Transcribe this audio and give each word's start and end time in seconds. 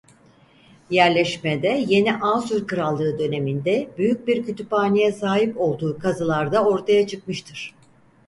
Yerleşmede 0.89 1.83
Yeni 1.87 2.15
Asur 2.17 2.67
Krallığı 2.67 3.19
Dönemi'nde 3.19 3.89
büyük 3.97 4.27
bir 4.27 4.43
kütüphaneye 4.45 5.11
sahip 5.11 5.57
olduğu 5.61 5.99
kazılarda 5.99 6.65
ortaya 6.65 7.07
çıkmıştır. 7.07 7.75